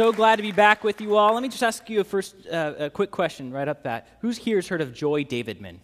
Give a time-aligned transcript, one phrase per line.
[0.00, 1.34] So glad to be back with you all.
[1.34, 4.08] Let me just ask you a first uh, a quick question right up that.
[4.22, 5.76] Who's here has heard of Joy Davidman?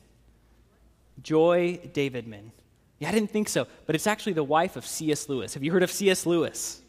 [1.23, 2.50] Joy Davidman.
[2.98, 5.28] Yeah, I didn't think so, but it's actually the wife of C.S.
[5.28, 5.52] Lewis.
[5.52, 6.24] Have you heard of C.S.
[6.24, 6.80] Lewis?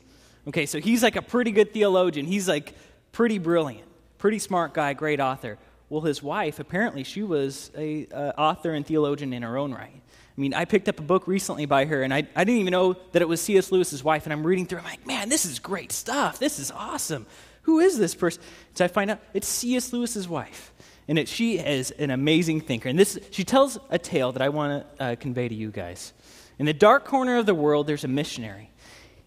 [0.47, 2.25] Okay, so he's like a pretty good theologian.
[2.25, 2.73] He's like
[3.11, 3.89] pretty brilliant,
[4.19, 5.57] pretty smart guy, great author.
[5.89, 10.01] Well, his wife, apparently, she was a uh, author and theologian in her own right.
[10.37, 12.71] I mean, I picked up a book recently by her, and I, I didn't even
[12.71, 13.71] know that it was C.S.
[13.71, 14.25] Lewis's wife.
[14.25, 16.37] And I'm reading through, I'm like, man, this is great stuff.
[16.37, 17.25] This is awesome.
[17.63, 18.43] Who is this person?
[18.75, 19.91] So I find out it's C.S.
[19.91, 20.71] Lewis's wife.
[21.07, 22.87] And it, she is an amazing thinker.
[22.87, 26.13] And this, she tells a tale that I want to uh, convey to you guys.
[26.59, 28.69] In the dark corner of the world, there's a missionary.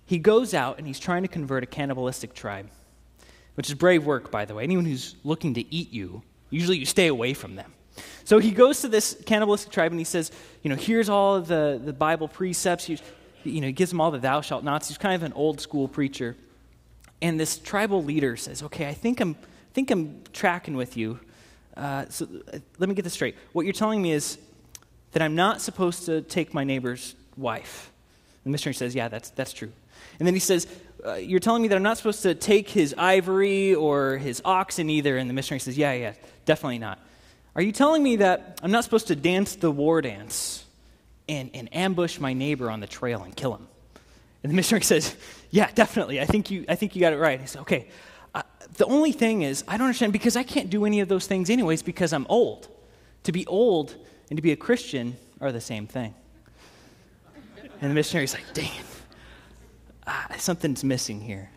[0.07, 2.69] He goes out and he's trying to convert a cannibalistic tribe,
[3.55, 4.63] which is brave work, by the way.
[4.63, 7.73] Anyone who's looking to eat you, usually you stay away from them.
[8.25, 10.31] So he goes to this cannibalistic tribe and he says,
[10.63, 12.85] you know, here's all the, the Bible precepts.
[12.85, 12.99] He,
[13.45, 14.89] you know, he gives them all the thou shalt nots.
[14.89, 16.37] He's kind of an old school preacher.
[17.23, 21.21] And this tribal leader says, okay, I think I'm, I think I'm tracking with you.
[21.77, 23.37] Uh, so uh, let me get this straight.
[23.53, 24.39] What you're telling me is
[25.13, 27.91] that I'm not supposed to take my neighbor's wife.
[28.45, 29.73] The missionary says, yeah, that's, that's true.
[30.19, 30.67] And then he says,
[31.05, 34.91] uh, You're telling me that I'm not supposed to take his ivory or his oxen
[34.91, 35.17] either.
[35.17, 36.13] And the missionary says, Yeah, yeah,
[36.45, 36.99] definitely not.
[37.57, 40.65] Are you telling me that I'm not supposed to dance the war dance
[41.29, 43.67] and, and ambush my neighbor on the trail and kill him?
[44.43, 45.17] And the missionary says,
[45.51, 46.21] Yeah, definitely.
[46.21, 47.41] I think you, I think you got it right.
[47.41, 47.89] He says, Okay.
[48.35, 48.43] Uh,
[48.77, 51.51] the only thing is, I don't understand because I can't do any of those things
[51.51, 52.69] anyways because I'm old.
[53.25, 53.95] To be old
[54.31, 56.15] and to be a Christian are the same thing.
[57.81, 58.87] And the missionary's like, Dang it.
[60.07, 61.51] Ah, something's missing here.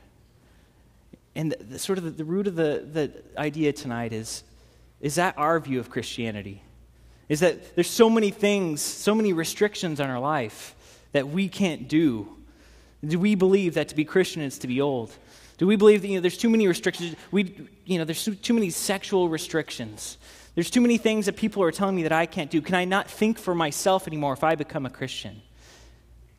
[1.35, 4.43] And the, the sort of the, the root of the, the idea tonight is
[5.03, 6.63] is that our view of Christianity?
[7.27, 10.75] Is that there's so many things, so many restrictions on our life
[11.11, 12.29] that we can't do?
[13.05, 15.11] Do we believe that to be Christian is to be old?
[15.57, 17.17] Do we believe that you know, there's too many restrictions?
[17.31, 20.17] We, you know, there's too many sexual restrictions.
[20.55, 22.61] There's too many things that people are telling me that I can't do.
[22.61, 25.41] Can I not think for myself anymore if I become a Christian?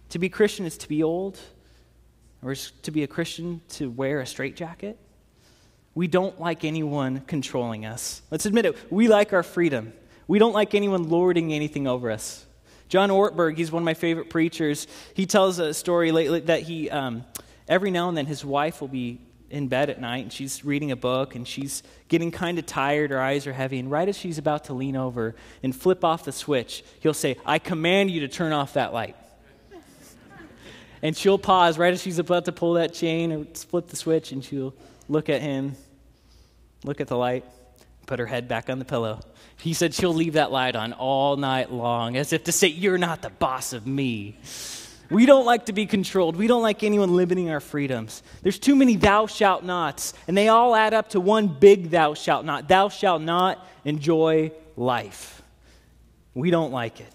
[0.09, 1.39] To be Christian is to be old,
[2.43, 4.99] or is to be a Christian to wear a straitjacket?
[5.95, 8.23] We don't like anyone controlling us.
[8.31, 8.77] Let's admit it.
[8.91, 9.93] We like our freedom.
[10.27, 12.45] We don't like anyone lording anything over us.
[12.89, 14.87] John Ortberg, he's one of my favorite preachers.
[15.15, 17.25] He tells a story lately that he, um,
[17.69, 20.91] every now and then, his wife will be in bed at night and she's reading
[20.91, 24.19] a book and she's getting kind of tired, her eyes are heavy, and right as
[24.19, 28.21] she's about to lean over and flip off the switch, he'll say, I command you
[28.21, 29.17] to turn off that light.
[31.03, 34.33] and she'll pause right as she's about to pull that chain or flip the switch
[34.33, 34.75] and she'll
[35.09, 35.77] look at him
[36.85, 37.45] look at the light,
[38.07, 39.21] put her head back on the pillow.
[39.57, 42.99] He said she'll leave that light on all night long, as if to say, You're
[42.99, 44.39] not the boss of me.
[45.11, 46.37] We don't like to be controlled.
[46.37, 48.23] We don't like anyone limiting our freedoms.
[48.43, 52.15] There's too many thou shalt nots, and they all add up to one big thou
[52.15, 52.69] shalt not.
[52.69, 55.43] Thou shalt not enjoy life.
[56.33, 57.13] We don't like it.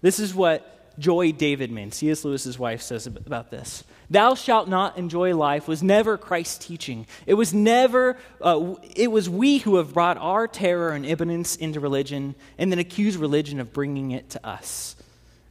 [0.00, 2.24] This is what Joy Davidman, C.S.
[2.24, 3.84] Lewis's wife, says about this.
[4.10, 7.06] Thou shalt not enjoy life was never Christ's teaching.
[7.26, 11.78] It was never, uh, it was we who have brought our terror and impotence into
[11.78, 14.96] religion and then accuse religion of bringing it to us.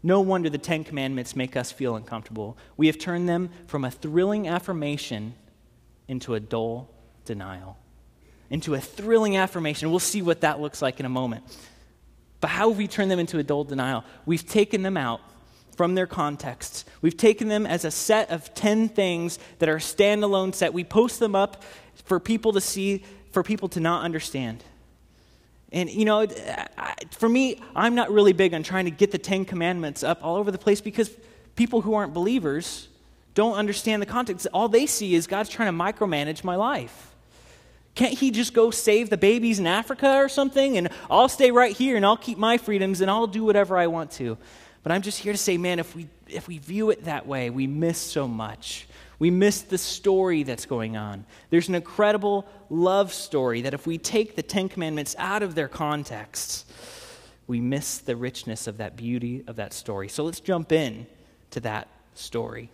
[0.04, 2.58] No wonder the Ten Commandments make us feel uncomfortable.
[2.76, 5.36] We have turned them from a thrilling affirmation
[6.10, 6.90] into a dull
[7.24, 7.78] denial.
[8.50, 9.90] Into a thrilling affirmation.
[9.90, 11.44] We'll see what that looks like in a moment.
[12.42, 14.04] But how have we turned them into a dull denial?
[14.26, 15.22] We've taken them out
[15.80, 16.84] from their contexts.
[17.02, 20.74] We've taken them as a set of 10 things that are standalone set.
[20.74, 21.64] We post them up
[22.04, 24.62] for people to see, for people to not understand.
[25.72, 26.28] And, you know,
[27.12, 30.36] for me, I'm not really big on trying to get the Ten Commandments up all
[30.36, 31.10] over the place because
[31.56, 32.90] people who aren't believers
[33.34, 34.48] don't understand the context.
[34.54, 37.16] All they see is God's trying to micromanage my life.
[37.96, 40.78] Can't he just go save the babies in Africa or something?
[40.78, 43.88] And I'll stay right here and I'll keep my freedoms and I'll do whatever I
[43.88, 44.38] want to.
[44.84, 47.50] But I'm just here to say, man, if we, if we view it that way,
[47.50, 48.88] we miss so much.
[49.20, 51.26] We miss the story that's going on.
[51.50, 55.68] There's an incredible love story that if we take the Ten Commandments out of their
[55.68, 56.72] context,
[57.46, 60.08] we miss the richness of that beauty of that story.
[60.08, 61.06] So let's jump in
[61.52, 62.70] to that story.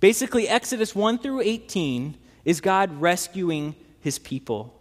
[0.00, 4.74] Basically, Exodus 1 through 18 is God rescuing his people.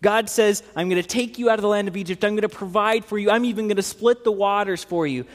[0.00, 2.24] God says, I'm going to take you out of the land of Egypt.
[2.24, 3.30] I'm going to provide for you.
[3.30, 5.26] I'm even going to split the waters for you.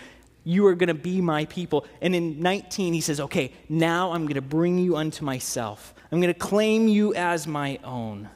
[0.46, 1.86] You are going to be my people.
[2.02, 5.94] And in 19, he says, Okay, now I'm going to bring you unto myself.
[6.12, 8.30] I'm going to claim you as my own.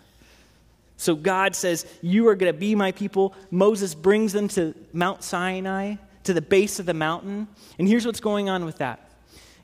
[0.97, 3.33] So God says, You are going to be my people.
[3.51, 7.47] Moses brings them to Mount Sinai, to the base of the mountain.
[7.77, 9.05] And here's what's going on with that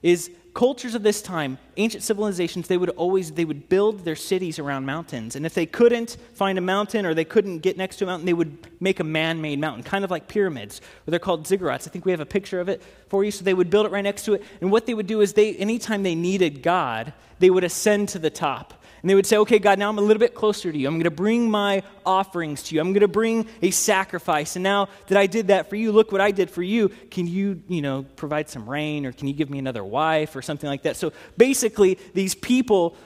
[0.02, 4.58] is cultures of this time, ancient civilizations, they would always they would build their cities
[4.58, 5.36] around mountains.
[5.36, 8.26] And if they couldn't find a mountain or they couldn't get next to a mountain,
[8.26, 11.88] they would make a man-made mountain, kind of like pyramids, or they're called ziggurats.
[11.88, 13.32] I think we have a picture of it for you.
[13.32, 14.44] So they would build it right next to it.
[14.62, 18.20] And what they would do is they anytime they needed God, they would ascend to
[18.20, 18.82] the top.
[19.06, 20.88] And they would say, Okay, God, now I'm a little bit closer to you.
[20.88, 22.82] I'm going to bring my offerings to you.
[22.82, 24.56] I'm going to bring a sacrifice.
[24.56, 26.90] And now that I did that for you, look what I did for you.
[26.90, 30.42] Can you, you know, provide some rain or can you give me another wife or
[30.42, 30.96] something like that?
[30.96, 32.98] So basically, these people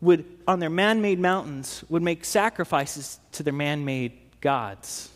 [0.00, 5.10] would, on their man made mountains, would make sacrifices to their man made gods.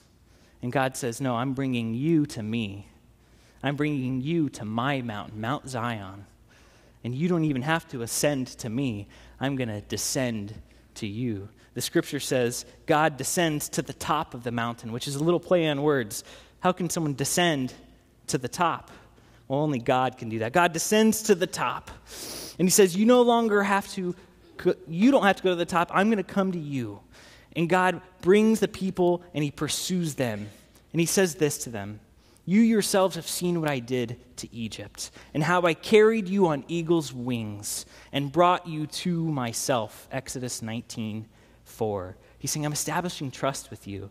[0.61, 2.89] And God says, No, I'm bringing you to me.
[3.63, 6.27] I'm bringing you to my mountain, Mount Zion.
[7.05, 9.07] And you don't even have to ascend to me.
[9.41, 10.55] I'm going to descend
[10.97, 11.49] to you.
[11.75, 15.41] The scripture says God descends to the top of the mountain, which is a little
[15.41, 16.25] play on words.
[16.61, 17.75] How can someone descend
[18.29, 18.91] to the top?
[19.49, 20.53] Well, only God can do that.
[20.53, 21.91] God descends to the top.
[22.59, 24.15] And he says, You no longer have to,
[24.89, 25.91] you don't have to go to the top.
[25.93, 27.01] I'm going to come to you.
[27.55, 30.49] And God brings the people and he pursues them.
[30.93, 32.01] And he says this to them
[32.47, 36.65] you yourselves have seen what I did to Egypt, and how I carried you on
[36.69, 40.09] eagle's wings and brought you to myself.
[40.13, 41.27] Exodus 19
[41.65, 42.17] 4.
[42.39, 44.11] He's saying, I'm establishing trust with you.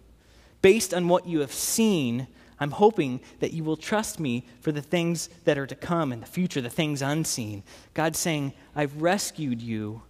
[0.61, 2.27] Based on what you have seen,
[2.59, 6.19] I'm hoping that you will trust me for the things that are to come in
[6.19, 7.63] the future, the things unseen.
[7.93, 10.01] God's saying, I've rescued you,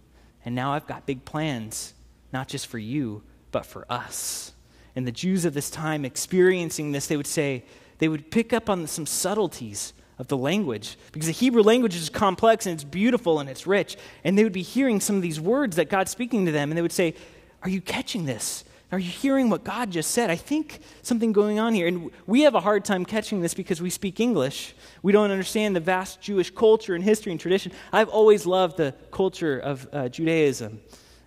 [0.44, 1.94] and now I've got big plans,
[2.32, 3.22] not just for you,
[3.52, 4.52] but for us.
[4.96, 7.64] And the Jews of this time experiencing this, they would say,
[7.98, 12.08] they would pick up on some subtleties of the language because the Hebrew language is
[12.08, 13.96] complex and it's beautiful and it's rich.
[14.24, 16.78] And they would be hearing some of these words that God's speaking to them, and
[16.78, 17.14] they would say,
[17.62, 18.64] Are you catching this?
[18.92, 20.30] Are you hearing what God just said?
[20.30, 21.88] I think something going on here.
[21.88, 24.76] And we have a hard time catching this because we speak English.
[25.02, 27.72] We don't understand the vast Jewish culture and history and tradition.
[27.92, 30.80] I've always loved the culture of uh, Judaism.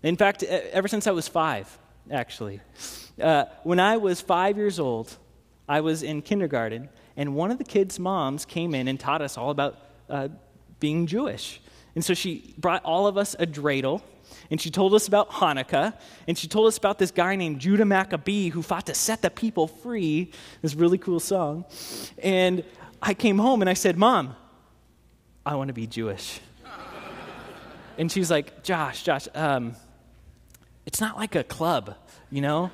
[0.03, 1.77] In fact, ever since I was five,
[2.09, 2.61] actually.
[3.21, 5.13] Uh, when I was five years old,
[5.69, 9.37] I was in kindergarten, and one of the kids' moms came in and taught us
[9.37, 9.77] all about
[10.09, 10.29] uh,
[10.79, 11.61] being Jewish.
[11.93, 14.01] And so she brought all of us a dreidel,
[14.49, 15.93] and she told us about Hanukkah,
[16.27, 19.29] and she told us about this guy named Judah Maccabee who fought to set the
[19.29, 20.31] people free.
[20.63, 21.65] This really cool song.
[22.17, 22.63] And
[22.99, 24.35] I came home and I said, Mom,
[25.45, 26.39] I want to be Jewish.
[27.97, 29.75] and she's like, Josh, Josh, um,
[30.87, 31.95] it's not like a club,
[32.31, 32.71] you know?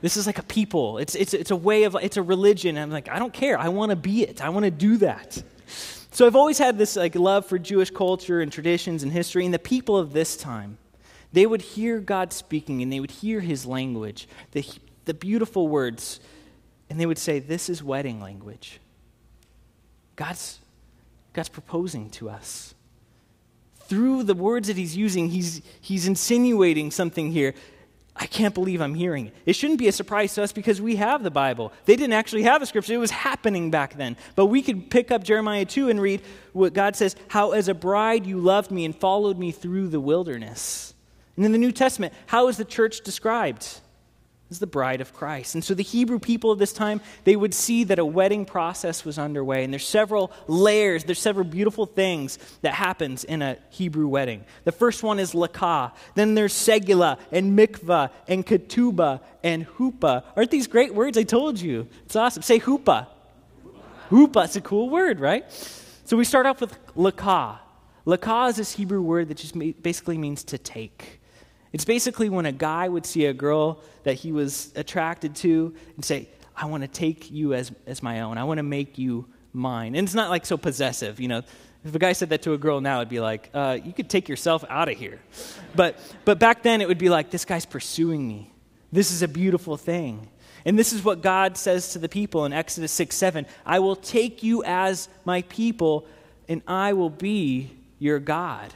[0.00, 0.98] This is like a people.
[0.98, 2.76] It's, it's, it's a way of, it's a religion.
[2.76, 3.58] And I'm like, I don't care.
[3.58, 4.42] I want to be it.
[4.42, 5.42] I want to do that.
[6.12, 9.44] So I've always had this like love for Jewish culture and traditions and history.
[9.44, 10.78] And the people of this time,
[11.32, 14.66] they would hear God speaking and they would hear his language, the,
[15.04, 16.18] the beautiful words,
[16.88, 18.80] and they would say, This is wedding language.
[20.16, 20.58] God's,
[21.32, 22.74] God's proposing to us.
[23.84, 27.54] Through the words that he's using, he's, he's insinuating something here.
[28.20, 29.34] I can't believe I'm hearing it.
[29.46, 31.72] It shouldn't be a surprise to us because we have the Bible.
[31.86, 34.14] They didn't actually have a scripture, it was happening back then.
[34.34, 36.20] But we could pick up Jeremiah 2 and read
[36.52, 40.00] what God says How as a bride you loved me and followed me through the
[40.00, 40.92] wilderness.
[41.36, 43.80] And in the New Testament, how is the church described?
[44.50, 45.54] Is the bride of Christ.
[45.54, 49.04] And so the Hebrew people of this time, they would see that a wedding process
[49.04, 49.62] was underway.
[49.62, 54.44] And there's several layers, there's several beautiful things that happens in a Hebrew wedding.
[54.64, 55.92] The first one is lakah.
[56.16, 60.24] Then there's segula and mikvah and ketubah and hupa.
[60.36, 61.16] Aren't these great words?
[61.16, 61.86] I told you.
[62.04, 62.42] It's awesome.
[62.42, 63.06] Say hupa.
[64.10, 64.44] Hupa.
[64.46, 65.50] It's a cool word, right?
[66.04, 67.58] So we start off with lakah.
[68.04, 71.19] Lakah is this Hebrew word that just basically means to take.
[71.72, 76.04] It's basically when a guy would see a girl that he was attracted to and
[76.04, 78.38] say, I want to take you as, as my own.
[78.38, 79.94] I want to make you mine.
[79.94, 81.42] And it's not like so possessive, you know.
[81.84, 84.10] If a guy said that to a girl now, it'd be like, uh, you could
[84.10, 85.18] take yourself out of here.
[85.74, 88.52] But, but back then, it would be like, this guy's pursuing me.
[88.92, 90.28] This is a beautiful thing.
[90.66, 93.96] And this is what God says to the people in Exodus 6 7 I will
[93.96, 96.06] take you as my people,
[96.48, 98.74] and I will be your God.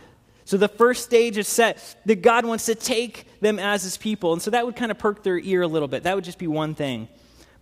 [0.54, 4.32] So the first stage is set that God wants to take them as his people.
[4.32, 6.04] And so that would kind of perk their ear a little bit.
[6.04, 7.08] That would just be one thing.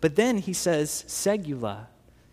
[0.03, 1.87] But then he says, Segula.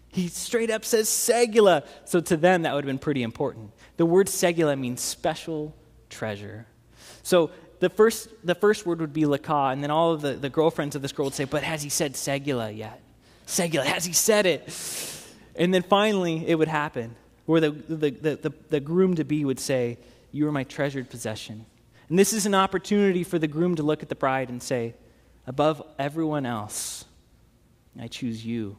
[0.09, 1.87] He straight up says Segula.
[2.03, 3.71] So to them, that would have been pretty important.
[3.95, 5.73] The word Segula means special
[6.09, 6.67] treasure.
[7.23, 10.49] So the first, the first word would be Lakah, and then all of the, the
[10.49, 13.01] girlfriends of this girl would say, But has he said Segula yet?
[13.47, 14.67] Segula, has he said it?
[15.55, 19.45] And then finally, it would happen where the, the, the, the, the groom to be
[19.45, 19.97] would say,
[20.31, 21.65] you are my treasured possession.
[22.09, 24.95] And this is an opportunity for the groom to look at the bride and say,
[25.47, 27.05] Above everyone else,
[27.99, 28.77] I choose you.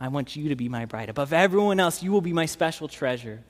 [0.00, 1.08] I want you to be my bride.
[1.08, 3.42] Above everyone else, you will be my special treasure.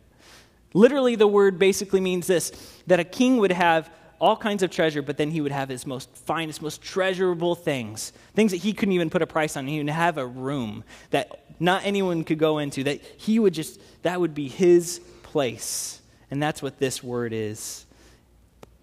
[0.72, 2.52] Literally, the word basically means this
[2.86, 5.86] that a king would have all kinds of treasure, but then he would have his
[5.86, 9.66] most finest, most treasurable things, things that he couldn't even put a price on.
[9.66, 13.80] He would have a room that not anyone could go into, that he would just,
[14.02, 16.00] that would be his place.
[16.30, 17.86] And that's what this word is.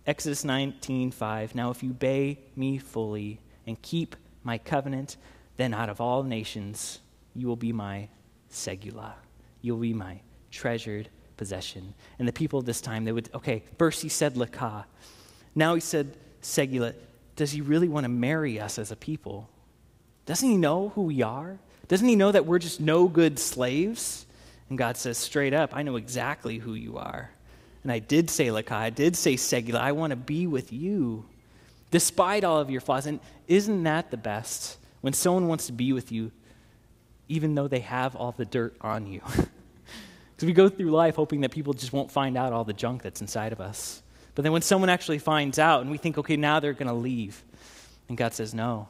[0.05, 5.17] Exodus 19:5 Now, if you obey me fully and keep my covenant,
[5.57, 6.99] then out of all nations
[7.35, 8.09] you will be my
[8.51, 9.13] segula.
[9.61, 10.19] You'll be my
[10.51, 11.93] treasured possession.
[12.19, 14.85] And the people this time, they would, okay, first he said lakah.
[15.55, 16.93] Now he said segula.
[17.35, 19.49] Does he really want to marry us as a people?
[20.25, 21.57] Doesn't he know who we are?
[21.87, 24.25] Doesn't he know that we're just no good slaves?
[24.69, 27.31] And God says straight up, I know exactly who you are.
[27.83, 29.75] And I did say lakah, I did say segula.
[29.75, 31.25] I want to be with you
[31.91, 33.05] despite all of your flaws.
[33.05, 34.77] And isn't that the best?
[35.01, 36.31] When someone wants to be with you,
[37.27, 39.21] even though they have all the dirt on you.
[40.35, 43.03] Because we go through life hoping that people just won't find out all the junk
[43.03, 44.01] that's inside of us.
[44.33, 46.93] But then when someone actually finds out and we think, okay, now they're going to
[46.93, 47.43] leave,
[48.09, 48.89] and God says, no,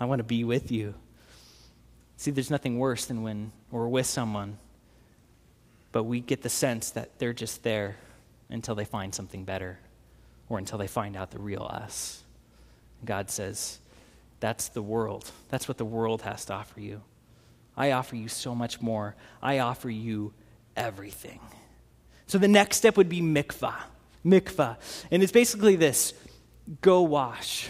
[0.00, 0.94] I want to be with you.
[2.16, 4.56] See, there's nothing worse than when we're with someone,
[5.92, 7.96] but we get the sense that they're just there
[8.50, 9.78] until they find something better
[10.48, 12.22] or until they find out the real us.
[13.04, 13.78] God says,
[14.40, 15.30] that's the world.
[15.48, 17.02] That's what the world has to offer you.
[17.76, 19.14] I offer you so much more.
[19.42, 20.32] I offer you
[20.76, 21.40] everything.
[22.26, 23.76] So the next step would be mikvah.
[24.24, 24.76] Mikvah.
[25.10, 26.14] And it's basically this
[26.80, 27.68] go wash.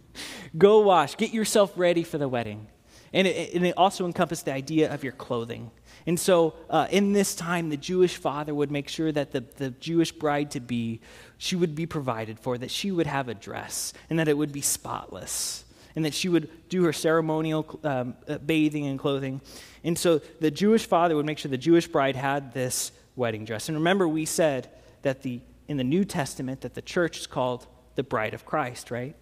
[0.58, 1.16] go wash.
[1.16, 2.68] Get yourself ready for the wedding.
[3.12, 5.70] And it, and it also encompassed the idea of your clothing.
[6.08, 9.72] And so, uh, in this time, the Jewish father would make sure that the, the
[9.72, 11.02] Jewish bride to be,
[11.36, 14.50] she would be provided for, that she would have a dress, and that it would
[14.50, 19.42] be spotless, and that she would do her ceremonial um, uh, bathing and clothing.
[19.84, 23.68] And so, the Jewish father would make sure the Jewish bride had this wedding dress.
[23.68, 24.70] And remember, we said
[25.02, 28.90] that the in the New Testament that the church is called the bride of Christ,
[28.90, 29.14] right?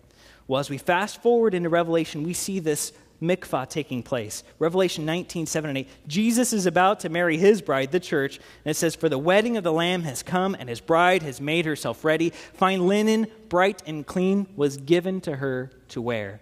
[0.47, 4.43] Well, as we fast forward into Revelation, we see this mikvah taking place.
[4.59, 5.89] Revelation 19, 7 and 8.
[6.07, 9.57] Jesus is about to marry his bride, the church, and it says, For the wedding
[9.57, 12.31] of the Lamb has come, and his bride has made herself ready.
[12.31, 16.41] Fine linen, bright and clean, was given to her to wear.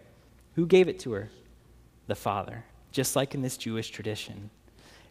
[0.55, 1.31] Who gave it to her?
[2.07, 4.51] The Father, just like in this Jewish tradition.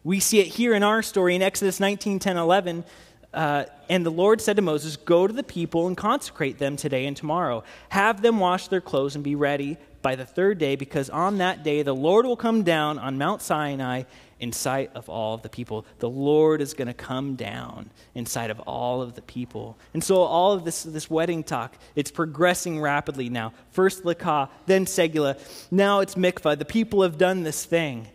[0.04, 2.84] We see it here in our story in Exodus 19, 10, 11.
[3.32, 7.06] Uh, and the Lord said to Moses, Go to the people and consecrate them today
[7.06, 7.64] and tomorrow.
[7.88, 11.64] Have them wash their clothes and be ready by the third day, because on that
[11.64, 14.04] day the Lord will come down on Mount Sinai
[14.38, 15.84] in sight of all of the people.
[15.98, 19.76] The Lord is going to come down in sight of all of the people.
[19.94, 23.54] And so all of this, this wedding talk, it's progressing rapidly now.
[23.70, 25.38] First Lakah, then Segula,
[25.72, 26.58] now it's Mikvah.
[26.58, 28.06] The people have done this thing.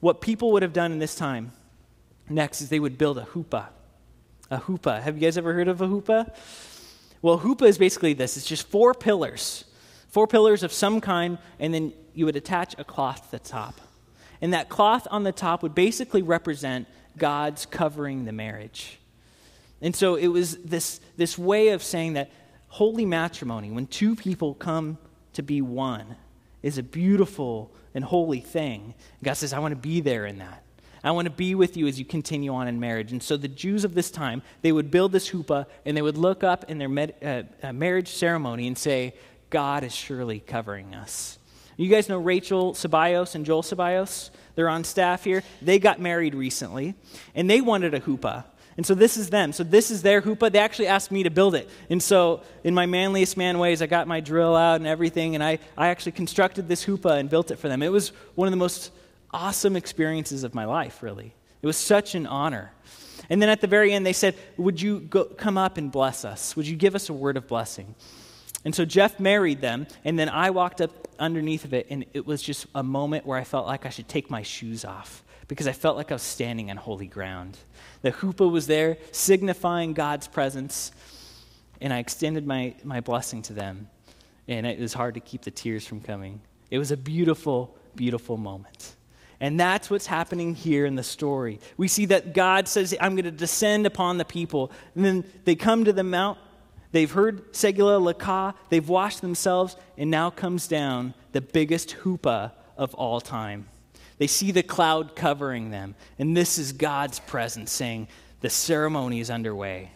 [0.00, 1.52] What people would have done in this time
[2.28, 3.68] next is they would build a huppah
[4.50, 5.02] a huppah.
[5.02, 6.32] Have you guys ever heard of a huppah?
[7.22, 9.64] Well, huppah is basically this it's just four pillars,
[10.16, 13.78] four pillars of some kind, and then you would attach a cloth to the top.
[14.40, 18.98] And that cloth on the top would basically represent God's covering the marriage.
[19.82, 22.30] And so it was this, this way of saying that
[22.68, 24.96] holy matrimony, when two people come
[25.34, 26.16] to be one,
[26.62, 28.94] is a beautiful and holy thing.
[29.22, 30.62] God says, I want to be there in that.
[31.04, 33.12] I want to be with you as you continue on in marriage.
[33.12, 36.16] And so the Jews of this time, they would build this huppah and they would
[36.16, 39.12] look up in their med, uh, uh, marriage ceremony and say,
[39.50, 41.38] God is surely covering us.
[41.76, 44.30] You guys know Rachel Ceballos and Joel Ceballos?
[44.54, 45.42] They're on staff here.
[45.60, 46.94] They got married recently
[47.34, 48.44] and they wanted a hoopah.
[48.76, 49.52] And so this is them.
[49.52, 50.50] So this is their hoopah.
[50.50, 51.68] They actually asked me to build it.
[51.88, 55.42] And so, in my manliest man ways, I got my drill out and everything, and
[55.42, 57.82] I, I actually constructed this hoopah and built it for them.
[57.82, 58.92] It was one of the most
[59.30, 61.32] awesome experiences of my life, really.
[61.62, 62.70] It was such an honor.
[63.30, 66.26] And then at the very end, they said, Would you go, come up and bless
[66.26, 66.54] us?
[66.54, 67.94] Would you give us a word of blessing?
[68.66, 72.26] And so Jeff married them, and then I walked up underneath of it, and it
[72.26, 75.68] was just a moment where I felt like I should take my shoes off because
[75.68, 77.56] I felt like I was standing on holy ground.
[78.02, 80.90] The huppah was there, signifying God's presence,
[81.80, 83.88] and I extended my, my blessing to them,
[84.48, 86.40] and it was hard to keep the tears from coming.
[86.68, 88.96] It was a beautiful, beautiful moment.
[89.38, 91.60] And that's what's happening here in the story.
[91.76, 94.72] We see that God says, I'm going to descend upon the people.
[94.96, 96.38] And then they come to the mount.
[96.96, 98.54] They've heard Segula Lakah.
[98.70, 99.76] They've washed themselves.
[99.98, 103.68] And now comes down the biggest huppah of all time.
[104.16, 105.94] They see the cloud covering them.
[106.18, 108.08] And this is God's presence saying,
[108.40, 109.90] The ceremony is underway.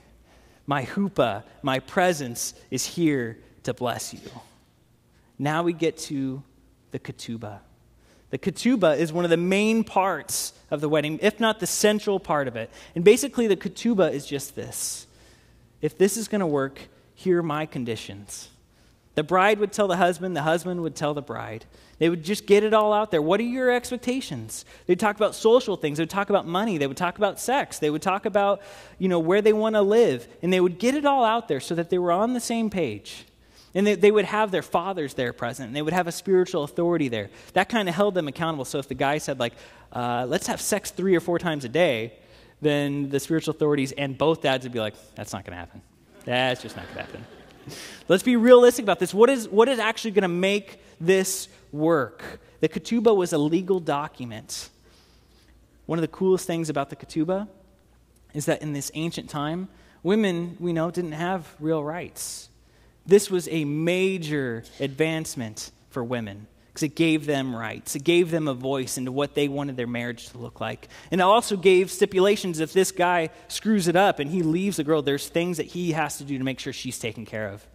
[0.66, 4.30] My huppah, my presence is here to bless you.
[5.38, 6.42] Now we get to
[6.90, 7.60] the ketubah
[8.28, 12.20] The ketubah is one of the main parts of the wedding, if not the central
[12.20, 12.68] part of it.
[12.94, 15.06] And basically, the ketubah is just this
[15.80, 16.80] if this is going to work,
[17.14, 18.48] here are my conditions.
[19.14, 21.64] The bride would tell the husband, the husband would tell the bride.
[21.98, 23.20] They would just get it all out there.
[23.20, 24.64] What are your expectations?
[24.86, 25.98] They'd talk about social things.
[25.98, 26.78] They would talk about money.
[26.78, 27.78] They would talk about sex.
[27.78, 28.62] They would talk about,
[28.98, 30.26] you know, where they want to live.
[30.42, 32.70] And they would get it all out there so that they were on the same
[32.70, 33.26] page.
[33.74, 35.66] And they, they would have their fathers there present.
[35.66, 37.28] And they would have a spiritual authority there.
[37.52, 38.64] That kind of held them accountable.
[38.64, 39.52] So if the guy said, like,
[39.92, 42.14] uh, let's have sex three or four times a day,
[42.60, 45.82] then the spiritual authorities and both dads would be like, that's not going to happen.
[46.24, 47.24] That's just not going to happen.
[48.08, 49.14] Let's be realistic about this.
[49.14, 52.40] What is, what is actually going to make this work?
[52.60, 54.70] The ketubah was a legal document.
[55.86, 57.48] One of the coolest things about the ketubah
[58.34, 59.68] is that in this ancient time,
[60.02, 62.48] women, we know, didn't have real rights.
[63.06, 67.96] This was a major advancement for women because it gave them rights.
[67.96, 70.88] It gave them a voice into what they wanted their marriage to look like.
[71.10, 74.84] And it also gave stipulations if this guy screws it up and he leaves the
[74.84, 77.66] girl, there's things that he has to do to make sure she's taken care of.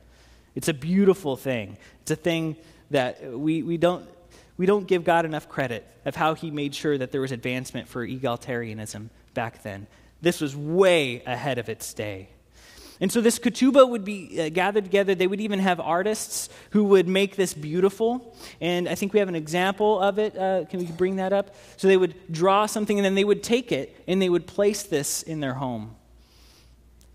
[0.56, 1.78] It's a beautiful thing.
[2.04, 2.56] It's a thing
[2.92, 4.08] that we, we, don't,
[4.56, 7.90] we don't give God enough credit of how he made sure that there was advancement
[7.90, 9.88] for egalitarianism back then.
[10.22, 12.30] This was way ahead of its day.
[13.02, 15.16] And so this ketubah would be uh, gathered together.
[15.16, 18.36] They would even have artists who would make this beautiful.
[18.62, 20.38] And I think we have an example of it.
[20.38, 21.56] Uh, can we bring that up?
[21.75, 24.84] So they would draw something and then they would take it and they would place
[24.84, 25.96] this in their home.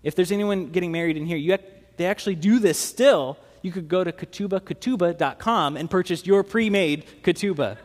[0.03, 1.63] If there's anyone getting married in here, you have,
[1.97, 3.37] they actually do this still.
[3.63, 7.77] You could go to ketubahketubah.com and purchase your pre made ketubah.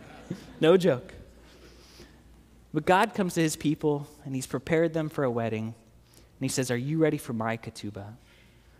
[0.60, 1.14] no joke.
[2.74, 5.74] But God comes to his people and he's prepared them for a wedding.
[6.38, 8.14] And he says, Are you ready for my ketubah?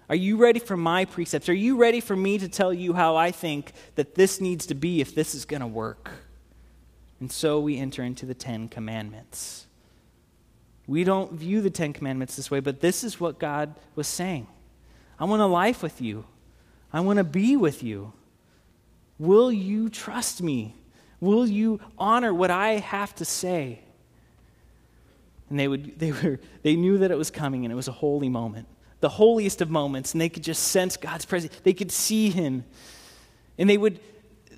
[0.08, 1.48] Are you ready for my precepts?
[1.48, 4.74] Are you ready for me to tell you how I think that this needs to
[4.74, 6.10] be if this is going to work?
[7.20, 9.66] And so we enter into the Ten Commandments.
[10.86, 14.46] We don't view the Ten Commandments this way, but this is what God was saying.
[15.18, 16.24] I want a life with you.
[16.92, 18.12] I want to be with you.
[19.18, 20.74] Will you trust me?
[21.20, 23.80] Will you honor what I have to say?
[25.50, 27.92] And they, would, they, were, they knew that it was coming and it was a
[27.92, 28.68] holy moment,
[29.00, 31.54] the holiest of moments, and they could just sense God's presence.
[31.62, 32.64] They could see Him.
[33.56, 34.00] And they would,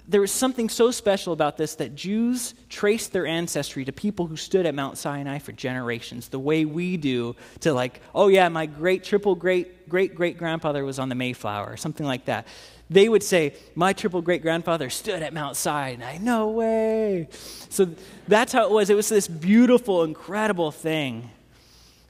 [0.08, 4.36] there was something so special about this that Jews traced their ancestry to people who
[4.36, 8.66] stood at Mount Sinai for generations, the way we do to, like, oh yeah, my
[8.66, 12.46] great, triple great, great great grandfather was on the Mayflower, or something like that
[12.90, 16.18] they would say, My triple great grandfather stood at Mount Sinai.
[16.18, 17.28] No way.
[17.70, 17.88] So
[18.26, 18.90] that's how it was.
[18.90, 21.30] It was this beautiful, incredible thing.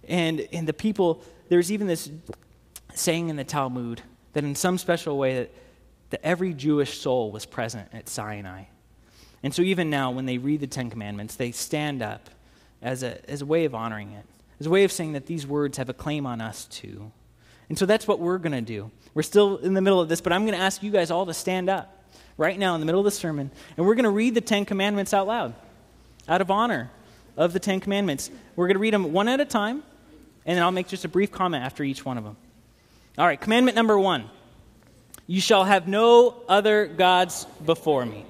[0.09, 2.11] And, and the people, there's even this
[2.95, 4.01] saying in the Talmud
[4.33, 5.51] that in some special way that,
[6.11, 8.65] that every Jewish soul was present at Sinai.
[9.43, 12.29] And so even now, when they read the Ten Commandments, they stand up
[12.83, 14.25] as a, as a way of honoring it,
[14.59, 17.13] as a way of saying that these words have a claim on us too.
[17.71, 18.91] And so that's what we're going to do.
[19.15, 21.25] We're still in the middle of this, but I'm going to ask you guys all
[21.27, 22.05] to stand up
[22.37, 24.65] right now in the middle of the sermon, and we're going to read the Ten
[24.65, 25.55] Commandments out loud,
[26.29, 26.91] out of honor
[27.37, 28.29] of the Ten Commandments.
[28.57, 29.85] We're going to read them one at a time,
[30.45, 32.37] and then I'll make just a brief comment after each one of them.
[33.17, 34.29] All right, commandment number one
[35.29, 38.27] You shall have no other gods before me.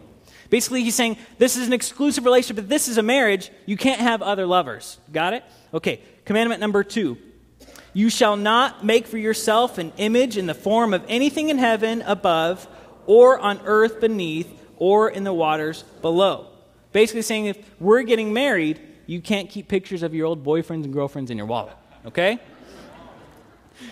[0.50, 3.50] Basically, he's saying this is an exclusive relationship, but this is a marriage.
[3.64, 4.98] You can't have other lovers.
[5.10, 5.44] Got it?
[5.72, 7.16] Okay, commandment number two
[7.92, 12.02] you shall not make for yourself an image in the form of anything in heaven
[12.02, 12.68] above,
[13.06, 16.46] or on earth beneath, or in the waters below.
[16.92, 20.92] Basically, saying if we're getting married, you can't keep pictures of your old boyfriends and
[20.92, 21.74] girlfriends in your wallet.
[22.06, 22.38] Okay?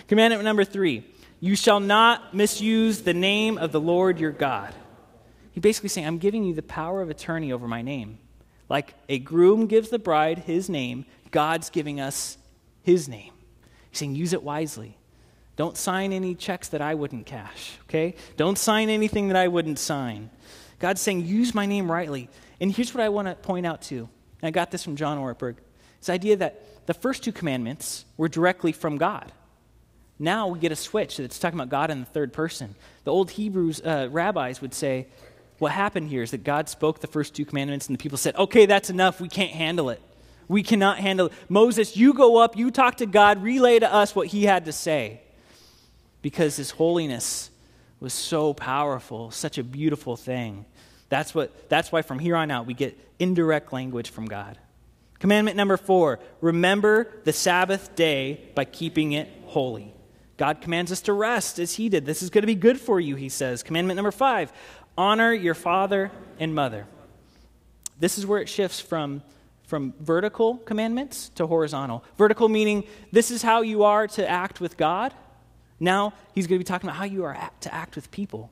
[0.07, 1.05] Commandment number three
[1.41, 4.73] you shall not misuse the name of the Lord your God.
[5.51, 8.19] He's basically saying, I'm giving you the power of attorney over my name.
[8.67, 12.37] Like a groom gives the bride his name, God's giving us
[12.83, 13.31] his name.
[13.89, 14.97] He's saying, use it wisely.
[15.55, 18.15] Don't sign any checks that I wouldn't cash, okay?
[18.37, 20.29] Don't sign anything that I wouldn't sign.
[20.79, 22.29] God's saying, use my name rightly.
[22.61, 24.07] And here's what I want to point out too.
[24.41, 25.57] I got this from John Ortberg.
[25.99, 29.33] This idea that the first two commandments were directly from God.
[30.17, 32.75] Now we get a switch that's talking about God in the third person.
[33.03, 35.07] The old Hebrews uh, rabbis would say,
[35.57, 38.35] what happened here is that God spoke the first two commandments, and the people said,
[38.37, 39.19] okay, that's enough.
[39.19, 40.01] We can't handle it.
[40.49, 41.33] We cannot handle it.
[41.47, 44.73] Moses, you go up, you talk to God, relay to us what he had to
[44.73, 45.21] say.
[46.21, 47.49] Because his holiness
[48.01, 50.65] was so powerful, such a beautiful thing.
[51.07, 54.57] That's, what, that's why from here on out we get indirect language from God.
[55.19, 59.93] Commandment number four remember the Sabbath day by keeping it holy.
[60.37, 62.05] God commands us to rest as he did.
[62.05, 63.61] This is going to be good for you, he says.
[63.61, 64.51] Commandment number five
[64.97, 66.87] honor your father and mother.
[67.99, 69.21] This is where it shifts from,
[69.69, 72.03] from vertical commandments to horizontal.
[72.17, 75.13] Vertical meaning this is how you are to act with God.
[75.79, 78.49] Now he's going to be talking about how you are to act with people.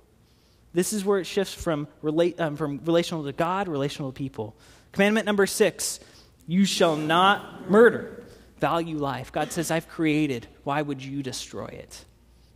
[0.74, 4.56] This is where it shifts from, relate, um, from relational to God, relational to people.
[4.92, 6.00] Commandment number six
[6.46, 8.24] you shall not murder.
[8.60, 9.32] Value life.
[9.32, 10.48] God says, I've created.
[10.64, 12.06] Why would you destroy it?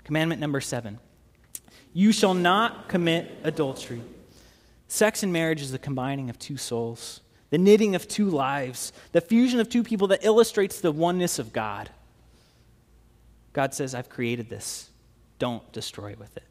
[0.04, 1.00] Commandment number seven
[1.93, 4.04] you shall not commit adultery.
[4.88, 7.21] Sex and marriage is the combining of two souls,
[7.52, 11.54] the knitting of two lives, the fusion of two people that illustrates the oneness of
[11.54, 11.92] God.
[13.54, 14.90] God says, I've created this.
[15.38, 16.44] Don't destroy with it.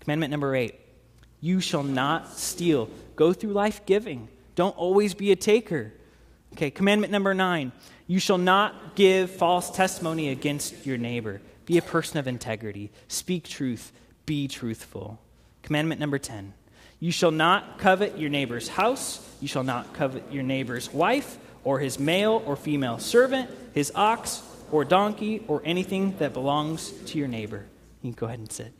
[0.00, 0.78] Commandment number eight
[1.40, 2.88] you shall not steal.
[3.16, 4.28] Go through life giving.
[4.54, 5.92] Don't always be a taker.
[6.52, 7.72] Okay, commandment number nine
[8.06, 11.40] you shall not give false testimony against your neighbor.
[11.64, 12.90] Be a person of integrity.
[13.08, 13.92] Speak truth.
[14.26, 15.20] Be truthful.
[15.62, 16.54] Commandment number 10
[17.02, 19.28] You shall not covet your neighbor's house.
[19.40, 24.40] You shall not covet your neighbor's wife, or his male or female servant, his ox
[24.70, 27.66] or donkey, or anything that belongs to your neighbor.
[28.02, 28.72] You can go ahead and sit.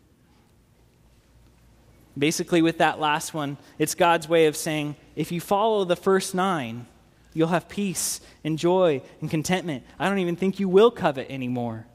[2.17, 6.33] Basically, with that last one, it's God's way of saying if you follow the first
[6.33, 6.87] nine,
[7.35, 9.83] you'll have peace and joy and contentment.
[9.99, 11.87] I don't even think you will covet anymore.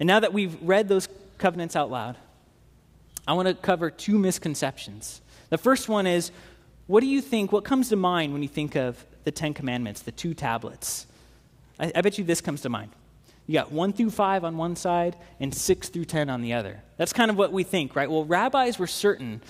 [0.00, 2.16] And now that we've read those covenants out loud,
[3.28, 5.20] I want to cover two misconceptions.
[5.50, 6.30] The first one is
[6.86, 10.00] what do you think, what comes to mind when you think of the Ten Commandments,
[10.00, 11.06] the two tablets?
[11.78, 12.90] I, I bet you this comes to mind.
[13.46, 16.80] You got one through five on one side and six through ten on the other.
[16.96, 18.10] That's kind of what we think, right?
[18.10, 19.42] Well, rabbis were certain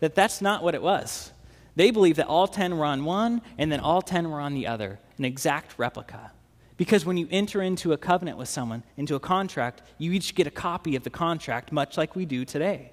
[0.00, 1.30] that that's not what it was.
[1.76, 4.66] They believed that all ten were on one and then all ten were on the
[4.66, 6.32] other, an exact replica.
[6.78, 10.46] Because when you enter into a covenant with someone, into a contract, you each get
[10.46, 12.92] a copy of the contract, much like we do today.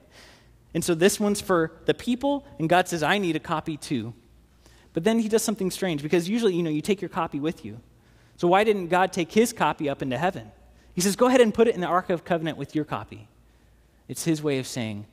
[0.76, 4.14] And so this one's for the people, and God says, I need a copy too.
[4.92, 7.64] But then he does something strange because usually, you know, you take your copy with
[7.64, 7.80] you.
[8.36, 10.52] So why didn't God take his copy up into heaven?
[10.94, 13.30] He says, Go ahead and put it in the Ark of Covenant with your copy.
[14.10, 15.06] It's his way of saying,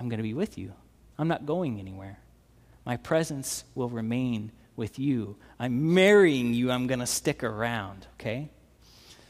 [0.00, 0.72] I'm going to be with you.
[1.18, 2.18] I'm not going anywhere.
[2.86, 5.36] My presence will remain with you.
[5.60, 6.70] I'm marrying you.
[6.70, 8.48] I'm going to stick around, okay?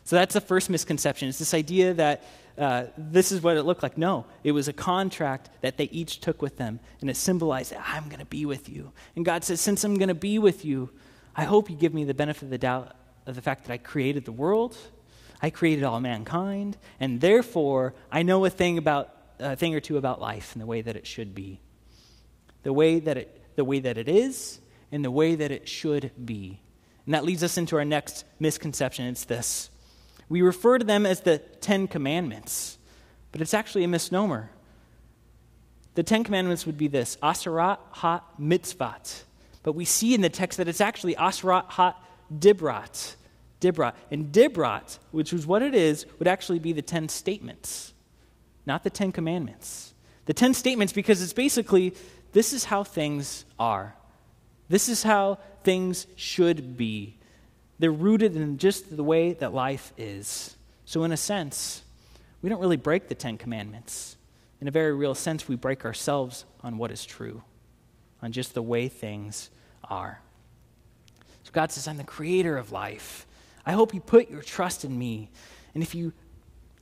[0.05, 1.29] So that's the first misconception.
[1.29, 2.23] It's this idea that
[2.57, 3.99] uh, this is what it looked like.
[3.99, 8.05] No, it was a contract that they each took with them, and it symbolized I'm
[8.05, 8.93] going to be with you.
[9.17, 10.91] And God says, Since I'm going to be with you,
[11.35, 13.79] I hope you give me the benefit of the doubt of the fact that I
[13.79, 14.77] created the world,
[15.43, 19.99] I created all mankind, and therefore I know a thing about a thing or two
[19.99, 21.61] about life and the way that it should be,
[22.63, 26.11] the way that it the way that it is, and the way that it should
[26.25, 26.61] be.
[27.07, 29.07] And that leads us into our next misconception.
[29.07, 29.71] It's this:
[30.29, 32.79] we refer to them as the Ten Commandments,
[33.33, 34.51] but it's actually a misnomer.
[35.95, 39.23] The Ten Commandments would be this Asarat Ha Mitzvot.
[39.63, 41.97] But we see in the text that it's actually Asarat Ha
[42.33, 43.17] Dibrat.
[43.61, 43.95] Dibrat.
[44.11, 47.95] And Dibrat, which is what it is, would actually be the Ten Statements,
[48.67, 49.95] not the Ten Commandments.
[50.27, 51.95] The Ten Statements, because it's basically
[52.33, 53.95] this is how things are,
[54.69, 57.19] this is how things should be.
[57.79, 60.57] They're rooted in just the way that life is.
[60.85, 61.83] So, in a sense,
[62.43, 64.17] we don't really break the Ten Commandments.
[64.61, 67.43] In a very real sense, we break ourselves on what is true,
[68.23, 69.51] on just the way things
[69.83, 70.21] are.
[71.43, 73.27] So, God says, I'm the creator of life.
[73.67, 75.31] I hope you put your trust in me.
[75.75, 76.13] And if you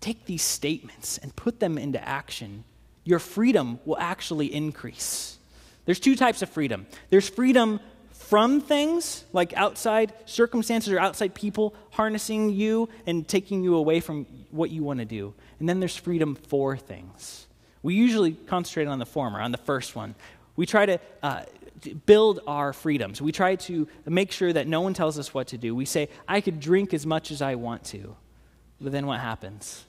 [0.00, 2.64] take these statements and put them into action,
[3.04, 5.38] your freedom will actually increase.
[5.84, 7.80] There's two types of freedom there's freedom
[8.32, 14.24] from things, like outside circumstances or outside people harnessing you and taking you away from
[14.50, 15.34] what you want to do.
[15.60, 17.46] And then there's freedom for things.
[17.82, 20.14] We usually concentrate on the former, on the first one.
[20.56, 21.42] We try to uh,
[22.06, 23.20] build our freedoms.
[23.20, 25.74] We try to make sure that no one tells us what to do.
[25.74, 28.16] We say, I could drink as much as I want to.
[28.80, 29.84] But then what happens?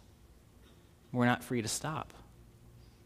[1.13, 2.13] We're not free to stop.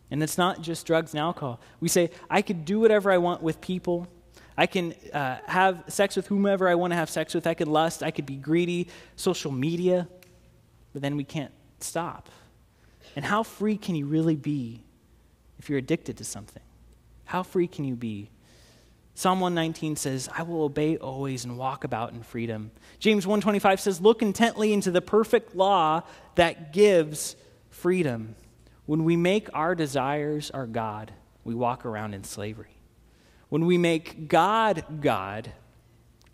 [0.09, 1.59] And it's not just drugs and alcohol.
[1.79, 4.07] We say, I could do whatever I want with people.
[4.57, 7.45] I can uh, have sex with whomever I want to have sex with.
[7.45, 8.01] I could lust.
[8.01, 8.87] I could be greedy.
[9.15, 10.07] Social media.
[10.93, 12.29] But then we can't stop.
[13.15, 14.83] And how free can you really be
[15.59, 16.63] if you're addicted to something?
[17.25, 18.29] How free can you be
[19.17, 22.69] Psalm 119 says, I will obey always and walk about in freedom.
[22.99, 26.03] James 125 says, Look intently into the perfect law
[26.35, 27.35] that gives
[27.71, 28.35] freedom.
[28.85, 31.11] When we make our desires our God,
[31.43, 32.76] we walk around in slavery.
[33.49, 35.51] When we make God God,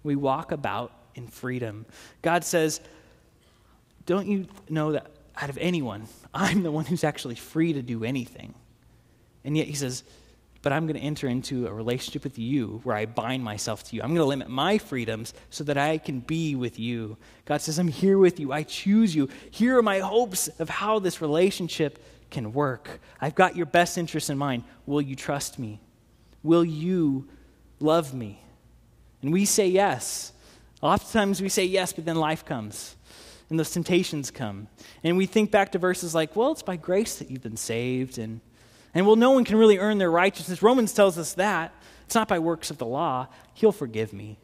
[0.03, 1.85] we walk about in freedom.
[2.21, 2.81] God says,
[4.05, 8.03] Don't you know that out of anyone, I'm the one who's actually free to do
[8.03, 8.53] anything?
[9.43, 10.03] And yet he says,
[10.63, 13.95] but I'm going to enter into a relationship with you where I bind myself to
[13.95, 14.01] you.
[14.01, 17.17] I'm going to limit my freedoms so that I can be with you.
[17.43, 18.53] God says, I'm here with you.
[18.53, 19.27] I choose you.
[19.51, 23.01] Here are my hopes of how this relationship can work.
[23.19, 24.63] I've got your best interests in mind.
[24.85, 25.81] Will you trust me?
[26.43, 27.27] Will you
[27.79, 28.41] love me?
[29.21, 30.33] And we say yes.
[30.81, 32.95] Oftentimes we say yes, but then life comes
[33.49, 34.67] and those temptations come.
[35.03, 38.17] And we think back to verses like, well, it's by grace that you've been saved.
[38.17, 38.41] And
[38.95, 40.61] and well, no one can really earn their righteousness.
[40.61, 41.73] Romans tells us that.
[42.05, 43.27] It's not by works of the law.
[43.53, 44.37] He'll forgive me.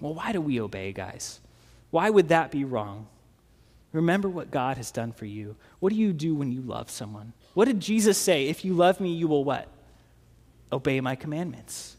[0.00, 1.40] Well, why do we obey, guys?
[1.90, 3.08] Why would that be wrong?
[3.92, 5.56] Remember what God has done for you.
[5.80, 7.32] What do you do when you love someone?
[7.54, 8.48] What did Jesus say?
[8.48, 9.68] If you love me, you will what?
[10.72, 11.96] Obey my commandments.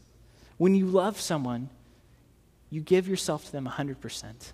[0.56, 1.70] When you love someone,
[2.70, 4.52] you give yourself to them 100%.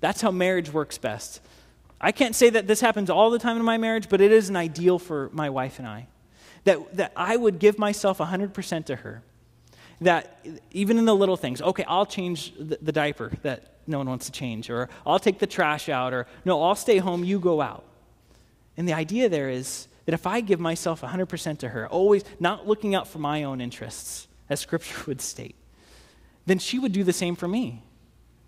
[0.00, 1.40] That's how marriage works best.
[2.00, 4.48] I can't say that this happens all the time in my marriage, but it is
[4.48, 6.06] an ideal for my wife and I.
[6.64, 9.22] That, that I would give myself 100% to her.
[10.00, 14.08] That even in the little things, okay, I'll change the, the diaper that no one
[14.08, 17.38] wants to change, or I'll take the trash out, or no, I'll stay home, you
[17.38, 17.84] go out.
[18.76, 22.66] And the idea there is that if I give myself 100% to her, always not
[22.66, 25.56] looking out for my own interests, as Scripture would state,
[26.46, 27.82] then she would do the same for me.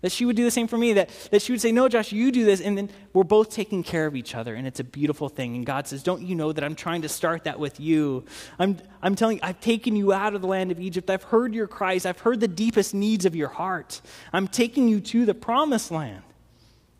[0.01, 2.11] That she would do the same for me, that, that she would say, No, Josh,
[2.11, 2.61] you do this.
[2.61, 5.55] And then we're both taking care of each other, and it's a beautiful thing.
[5.55, 8.23] And God says, Don't you know that I'm trying to start that with you?
[8.59, 11.09] I'm, I'm telling you, I've taken you out of the land of Egypt.
[11.09, 14.01] I've heard your cries, I've heard the deepest needs of your heart.
[14.31, 16.21] I'm taking you to the promised land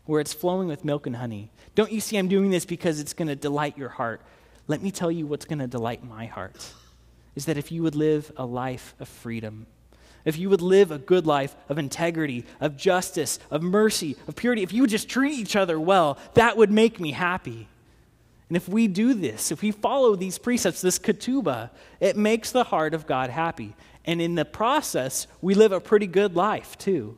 [0.06, 1.50] where it's flowing with milk and honey.
[1.76, 4.20] Don't you see I'm doing this because it's going to delight your heart?
[4.68, 6.72] Let me tell you what's going to delight my heart
[7.34, 9.66] is that if you would live a life of freedom
[10.24, 14.62] if you would live a good life of integrity, of justice, of mercy, of purity,
[14.62, 17.66] if you would just treat each other well, that would make me happy.
[18.48, 22.64] And if we do this, if we follow these precepts, this ketubah, it makes the
[22.64, 23.74] heart of God happy.
[24.04, 27.16] And in the process, we live a pretty good life too.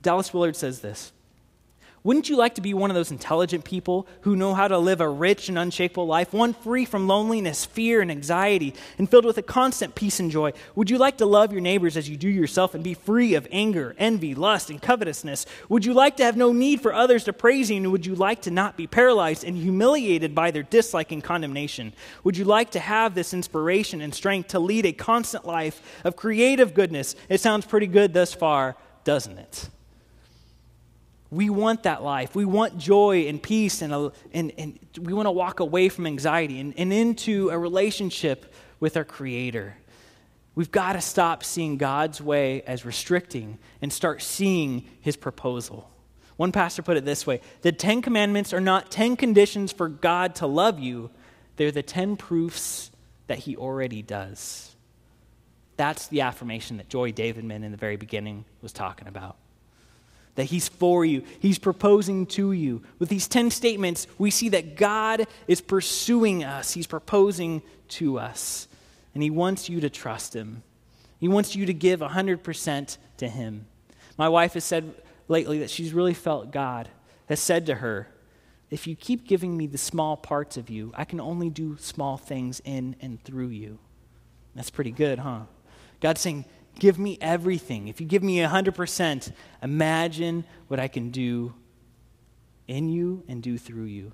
[0.00, 1.12] Dallas Willard says this
[2.04, 5.00] wouldn't you like to be one of those intelligent people who know how to live
[5.00, 9.38] a rich and unshakable life, one free from loneliness, fear, and anxiety, and filled with
[9.38, 10.52] a constant peace and joy?
[10.74, 13.48] Would you like to love your neighbors as you do yourself and be free of
[13.50, 15.46] anger, envy, lust, and covetousness?
[15.68, 18.14] Would you like to have no need for others to praise you, and would you
[18.14, 21.92] like to not be paralyzed and humiliated by their dislike and condemnation?
[22.24, 26.16] Would you like to have this inspiration and strength to lead a constant life of
[26.16, 27.16] creative goodness?
[27.28, 29.68] It sounds pretty good thus far, doesn't it?
[31.30, 32.34] We want that life.
[32.34, 36.06] We want joy and peace, and, a, and, and we want to walk away from
[36.06, 39.76] anxiety and, and into a relationship with our Creator.
[40.54, 45.90] We've got to stop seeing God's way as restricting and start seeing His proposal.
[46.36, 50.36] One pastor put it this way The Ten Commandments are not ten conditions for God
[50.36, 51.10] to love you,
[51.56, 52.90] they're the ten proofs
[53.26, 54.74] that He already does.
[55.76, 59.36] That's the affirmation that Joy Davidman in the very beginning was talking about
[60.38, 62.80] that He's for you, He's proposing to you.
[63.00, 68.68] With these 10 statements, we see that God is pursuing us, He's proposing to us,
[69.14, 70.62] and He wants you to trust Him.
[71.18, 73.66] He wants you to give 100% to Him.
[74.16, 74.94] My wife has said
[75.26, 76.88] lately that she's really felt God
[77.28, 78.06] has said to her,
[78.70, 82.16] If you keep giving me the small parts of you, I can only do small
[82.16, 83.80] things in and through you.
[84.54, 85.46] That's pretty good, huh?
[86.00, 86.44] God's saying,
[86.78, 87.88] Give me everything.
[87.88, 91.54] If you give me 100%, imagine what I can do
[92.68, 94.12] in you and do through you.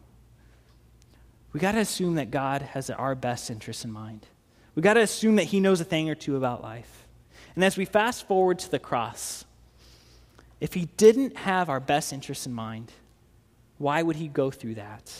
[1.52, 4.26] We got to assume that God has our best interests in mind.
[4.74, 7.06] We got to assume that He knows a thing or two about life.
[7.54, 9.44] And as we fast forward to the cross,
[10.60, 12.92] if He didn't have our best interests in mind,
[13.78, 15.12] why would He go through that?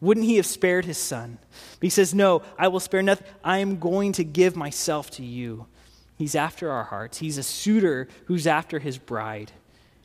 [0.00, 1.38] Wouldn't He have spared His Son?
[1.80, 3.26] He says, No, I will spare nothing.
[3.42, 5.66] I am going to give myself to you.
[6.16, 7.18] He's after our hearts.
[7.18, 9.52] He's a suitor who's after his bride.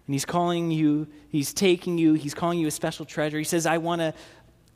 [0.05, 3.37] And he's calling you, he's taking you, he's calling you a special treasure.
[3.37, 4.13] He says, I want to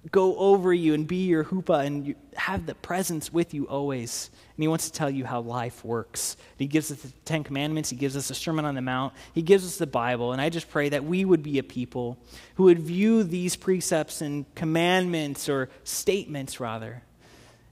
[0.09, 4.31] go over you and be your chuppah and have the presence with you always.
[4.55, 6.37] And he wants to tell you how life works.
[6.57, 9.41] He gives us the Ten Commandments, he gives us a Sermon on the Mount, he
[9.41, 10.33] gives us the Bible.
[10.33, 12.17] And I just pray that we would be a people
[12.55, 17.03] who would view these precepts and commandments or statements, rather,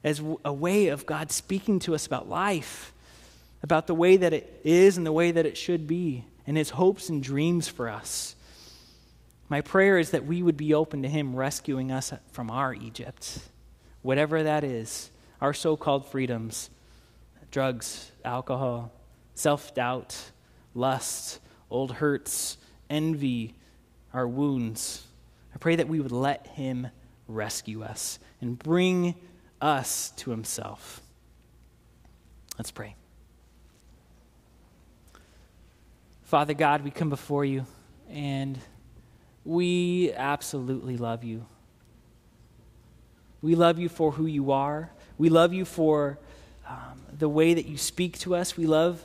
[0.04, 2.94] as a way of God speaking to us about life
[3.62, 6.72] about the way that it is and the way that it should be, and his
[6.72, 8.36] hopes and dreams for us.
[9.50, 13.40] My prayer is that we would be open to him rescuing us from our Egypt,
[14.02, 15.10] whatever that is,
[15.42, 16.70] our so called freedoms
[17.52, 18.92] drugs, alcohol,
[19.34, 20.16] self doubt,
[20.76, 22.58] lust, old hurts,
[22.90, 23.56] envy,
[24.14, 25.06] our wounds.
[25.54, 26.88] I pray that we would let him
[27.28, 29.16] rescue us and bring
[29.62, 31.02] us to himself.
[32.58, 32.96] Let's pray.
[36.30, 37.66] Father God, we come before you
[38.08, 38.60] and
[39.44, 41.48] we absolutely love you.
[43.42, 44.92] We love you for who you are.
[45.18, 46.20] We love you for
[46.68, 48.56] um, the way that you speak to us.
[48.56, 49.04] We love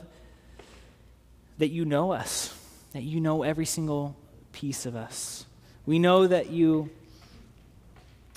[1.57, 2.55] that you know us,
[2.91, 4.15] that you know every single
[4.51, 5.47] piece of us.
[5.87, 6.91] We know that you,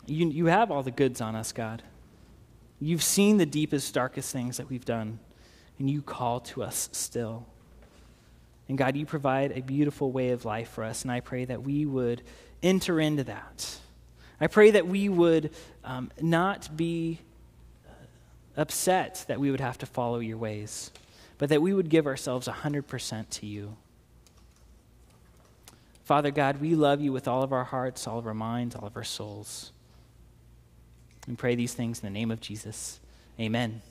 [0.07, 1.83] you, you have all the goods on us, God.
[2.81, 5.19] You've seen the deepest, darkest things that we've done,
[5.79, 7.45] and you call to us still.
[8.69, 11.63] And God, you provide a beautiful way of life for us, and I pray that
[11.63, 12.23] we would
[12.63, 13.79] enter into that.
[14.41, 15.51] I pray that we would
[15.85, 17.19] um, not be
[17.87, 20.91] uh, upset that we would have to follow your ways,
[21.39, 23.77] but that we would give ourselves 100% to you.
[26.05, 28.87] Father God, we love you with all of our hearts, all of our minds, all
[28.87, 29.73] of our souls.
[31.27, 33.01] We pray these things in the name of Jesus.
[33.39, 33.83] Amen.